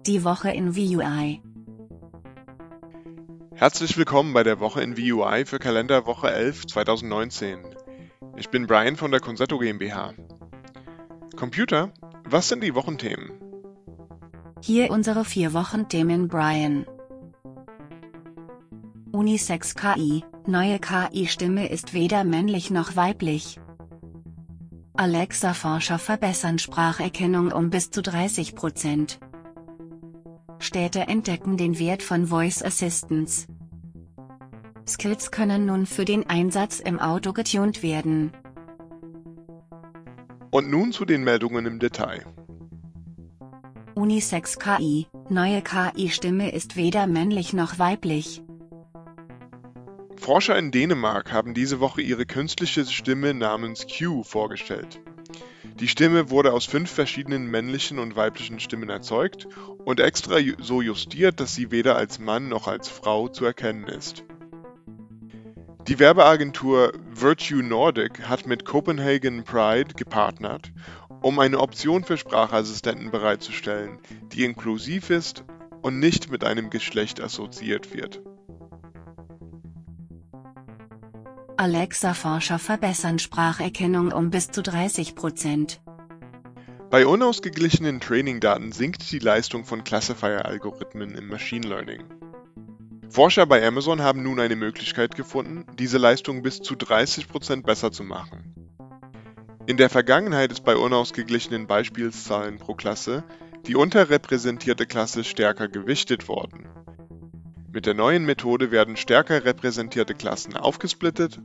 Die 0.00 0.24
Woche 0.24 0.50
in 0.50 0.74
VUI. 0.74 1.42
Herzlich 3.54 3.96
willkommen 3.96 4.32
bei 4.32 4.42
der 4.42 4.58
Woche 4.58 4.82
in 4.82 4.96
VUI 4.96 5.44
für 5.44 5.60
Kalenderwoche 5.60 6.28
11 6.28 6.66
2019. 6.66 7.60
Ich 8.36 8.48
bin 8.48 8.66
Brian 8.66 8.96
von 8.96 9.12
der 9.12 9.20
Concerto 9.20 9.58
GmbH. 9.58 10.14
Computer, 11.36 11.92
was 12.24 12.48
sind 12.48 12.64
die 12.64 12.74
Wochenthemen? 12.74 13.30
Hier 14.60 14.90
unsere 14.90 15.24
vier 15.24 15.52
Wochenthemen 15.52 16.26
Brian. 16.26 16.84
Unisex 19.12 19.76
KI, 19.76 20.24
neue 20.46 20.80
KI-Stimme 20.80 21.68
ist 21.68 21.94
weder 21.94 22.24
männlich 22.24 22.70
noch 22.72 22.96
weiblich. 22.96 23.60
Alexa-Forscher 24.94 26.00
verbessern 26.00 26.58
Spracherkennung 26.58 27.52
um 27.52 27.70
bis 27.70 27.90
zu 27.90 28.00
30%. 28.00 29.18
Städte 30.62 31.00
entdecken 31.00 31.56
den 31.56 31.78
Wert 31.80 32.04
von 32.04 32.28
Voice 32.28 32.62
Assistants. 32.62 33.48
Skills 34.86 35.32
können 35.32 35.66
nun 35.66 35.86
für 35.86 36.04
den 36.04 36.28
Einsatz 36.28 36.78
im 36.78 37.00
Auto 37.00 37.32
getunt 37.32 37.82
werden. 37.82 38.30
Und 40.50 40.70
nun 40.70 40.92
zu 40.92 41.04
den 41.04 41.24
Meldungen 41.24 41.66
im 41.66 41.78
Detail. 41.80 42.24
Unisex 43.94 44.58
KI, 44.58 45.08
neue 45.28 45.62
KI-Stimme 45.62 46.52
ist 46.52 46.76
weder 46.76 47.06
männlich 47.06 47.52
noch 47.52 47.78
weiblich. 47.80 48.42
Forscher 50.16 50.56
in 50.56 50.70
Dänemark 50.70 51.32
haben 51.32 51.54
diese 51.54 51.80
Woche 51.80 52.02
ihre 52.02 52.24
künstliche 52.24 52.86
Stimme 52.86 53.34
namens 53.34 53.86
Q 53.88 54.22
vorgestellt. 54.22 55.00
Die 55.82 55.88
Stimme 55.88 56.30
wurde 56.30 56.52
aus 56.52 56.64
fünf 56.64 56.92
verschiedenen 56.92 57.50
männlichen 57.50 57.98
und 57.98 58.14
weiblichen 58.14 58.60
Stimmen 58.60 58.88
erzeugt 58.88 59.48
und 59.84 59.98
extra 59.98 60.36
so 60.60 60.80
justiert, 60.80 61.40
dass 61.40 61.56
sie 61.56 61.72
weder 61.72 61.96
als 61.96 62.20
Mann 62.20 62.48
noch 62.48 62.68
als 62.68 62.88
Frau 62.88 63.26
zu 63.26 63.44
erkennen 63.44 63.88
ist. 63.88 64.22
Die 65.88 65.98
Werbeagentur 65.98 66.92
Virtue 67.12 67.64
Nordic 67.64 68.28
hat 68.28 68.46
mit 68.46 68.64
Copenhagen 68.64 69.42
Pride 69.42 69.94
gepartnert, 69.94 70.70
um 71.20 71.40
eine 71.40 71.58
Option 71.58 72.04
für 72.04 72.16
Sprachassistenten 72.16 73.10
bereitzustellen, 73.10 73.98
die 74.32 74.44
inklusiv 74.44 75.10
ist 75.10 75.44
und 75.80 75.98
nicht 75.98 76.30
mit 76.30 76.44
einem 76.44 76.70
Geschlecht 76.70 77.20
assoziiert 77.20 77.92
wird. 77.92 78.22
Alexa-Forscher 81.62 82.58
verbessern 82.58 83.20
Spracherkennung 83.20 84.10
um 84.10 84.30
bis 84.30 84.48
zu 84.48 84.62
30 84.62 85.14
Bei 86.92 87.06
unausgeglichenen 87.06 88.00
Trainingdaten 88.00 88.70
sinkt 88.70 89.10
die 89.12 89.18
Leistung 89.18 89.64
von 89.64 89.82
Classifier-Algorithmen 89.82 91.14
im 91.14 91.26
Machine 91.26 91.66
Learning. 91.66 92.04
Forscher 93.08 93.46
bei 93.46 93.66
Amazon 93.66 94.02
haben 94.02 94.22
nun 94.22 94.38
eine 94.38 94.56
Möglichkeit 94.56 95.16
gefunden, 95.16 95.64
diese 95.78 95.96
Leistung 95.96 96.42
bis 96.42 96.60
zu 96.60 96.74
30% 96.74 97.62
besser 97.62 97.92
zu 97.92 98.04
machen. 98.04 98.54
In 99.66 99.78
der 99.78 99.88
Vergangenheit 99.88 100.52
ist 100.52 100.64
bei 100.64 100.76
unausgeglichenen 100.76 101.66
Beispielszahlen 101.66 102.58
pro 102.58 102.74
Klasse 102.74 103.24
die 103.66 103.74
unterrepräsentierte 103.74 104.84
Klasse 104.84 105.24
stärker 105.24 105.68
gewichtet 105.68 106.28
worden 106.28 106.68
mit 107.72 107.86
der 107.86 107.94
neuen 107.94 108.26
Methode 108.26 108.70
werden 108.70 108.98
stärker 108.98 109.46
repräsentierte 109.46 110.12
Klassen 110.12 110.58
aufgesplittet, 110.58 111.40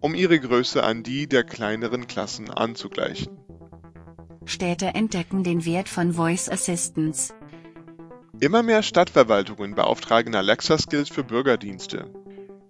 um 0.00 0.14
ihre 0.14 0.38
Größe 0.38 0.84
an 0.84 1.02
die 1.02 1.26
der 1.26 1.42
kleineren 1.42 2.06
Klassen 2.06 2.50
anzugleichen. 2.50 3.38
Städte 4.46 4.86
entdecken 4.86 5.44
den 5.44 5.64
Wert 5.66 5.88
von 5.88 6.14
Voice 6.14 6.48
Assistants. 6.48 7.34
Immer 8.40 8.62
mehr 8.62 8.82
Stadtverwaltungen 8.82 9.74
beauftragen 9.74 10.34
Alexa-Skills 10.34 11.10
für 11.10 11.24
Bürgerdienste. 11.24 12.10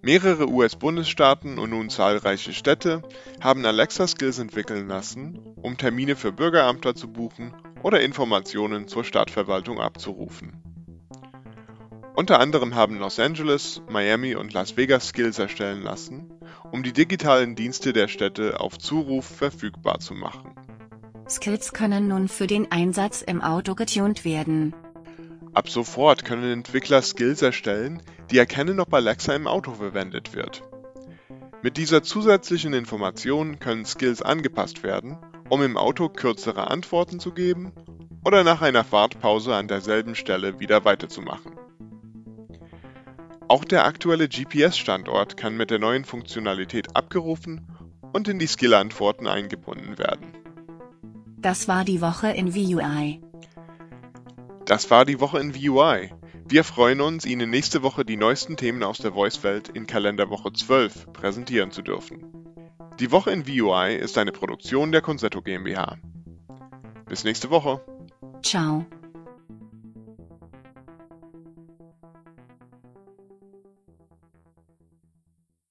Mehrere 0.01 0.49
US-Bundesstaaten 0.49 1.57
und 1.57 1.69
nun 1.69 1.89
zahlreiche 1.89 2.51
Städte 2.51 3.03
haben 3.39 3.65
Alexa-Skills 3.65 4.39
entwickeln 4.39 4.89
lassen, 4.89 5.39
um 5.55 5.77
Termine 5.77 6.17
für 6.17 6.33
Bürgeramter 6.33 6.93
zu 6.93 7.07
buchen 7.07 7.53
oder 7.83 8.01
Informationen 8.01 8.87
zur 8.89 9.05
Stadtverwaltung 9.05 9.79
abzurufen. 9.79 10.61
Unter 12.15 12.41
anderem 12.41 12.75
haben 12.75 12.99
Los 12.99 13.17
Angeles, 13.19 13.81
Miami 13.89 14.35
und 14.35 14.51
Las 14.51 14.75
Vegas 14.75 15.07
Skills 15.07 15.39
erstellen 15.39 15.81
lassen, 15.81 16.33
um 16.71 16.83
die 16.83 16.91
digitalen 16.91 17.55
Dienste 17.55 17.93
der 17.93 18.09
Städte 18.09 18.59
auf 18.59 18.77
Zuruf 18.77 19.25
verfügbar 19.25 19.99
zu 19.99 20.13
machen. 20.13 20.53
Skills 21.31 21.71
können 21.71 22.09
nun 22.09 22.27
für 22.27 22.45
den 22.45 22.71
Einsatz 22.71 23.21
im 23.21 23.41
Auto 23.41 23.73
getunt 23.73 24.25
werden. 24.25 24.75
Ab 25.53 25.69
sofort 25.69 26.25
können 26.25 26.51
Entwickler 26.51 27.01
Skills 27.01 27.41
erstellen, 27.41 28.01
die 28.29 28.37
erkennen, 28.37 28.81
ob 28.81 28.93
Alexa 28.93 29.33
im 29.33 29.47
Auto 29.47 29.71
verwendet 29.71 30.35
wird. 30.35 30.63
Mit 31.61 31.77
dieser 31.77 32.03
zusätzlichen 32.03 32.73
Information 32.73 33.59
können 33.59 33.85
Skills 33.85 34.21
angepasst 34.21 34.83
werden, 34.83 35.17
um 35.49 35.61
im 35.63 35.77
Auto 35.77 36.09
kürzere 36.09 36.69
Antworten 36.69 37.19
zu 37.19 37.31
geben 37.31 37.71
oder 38.25 38.43
nach 38.43 38.61
einer 38.61 38.83
Fahrtpause 38.83 39.55
an 39.55 39.67
derselben 39.67 40.15
Stelle 40.15 40.59
wieder 40.59 40.83
weiterzumachen. 40.83 41.55
Auch 43.47 43.63
der 43.63 43.85
aktuelle 43.85 44.27
GPS-Standort 44.27 45.37
kann 45.37 45.55
mit 45.55 45.71
der 45.71 45.79
neuen 45.79 46.03
Funktionalität 46.03 46.95
abgerufen 46.95 47.67
und 48.11 48.27
in 48.27 48.39
die 48.39 48.47
Skill-Antworten 48.47 49.27
eingebunden 49.27 49.97
werden. 49.97 50.40
Das 51.41 51.67
war 51.67 51.83
die 51.83 52.01
Woche 52.01 52.29
in 52.29 52.53
VUI. 52.53 53.19
Das 54.65 54.91
war 54.91 55.05
die 55.05 55.19
Woche 55.19 55.39
in 55.39 55.55
VUI. 55.55 56.13
Wir 56.47 56.63
freuen 56.63 57.01
uns, 57.01 57.25
Ihnen 57.25 57.49
nächste 57.49 57.81
Woche 57.81 58.05
die 58.05 58.15
neuesten 58.15 58.57
Themen 58.57 58.83
aus 58.83 58.99
der 58.99 59.13
Voice-Welt 59.13 59.69
in 59.69 59.87
Kalenderwoche 59.87 60.53
12 60.53 61.11
präsentieren 61.13 61.71
zu 61.71 61.81
dürfen. 61.81 62.23
Die 62.99 63.11
Woche 63.11 63.31
in 63.31 63.47
VUI 63.47 63.95
ist 63.95 64.19
eine 64.19 64.31
Produktion 64.31 64.91
der 64.91 65.01
Concerto 65.01 65.41
GmbH. 65.41 65.97
Bis 67.07 67.23
nächste 67.23 67.49
Woche. 67.49 67.81
Ciao. 68.43 68.85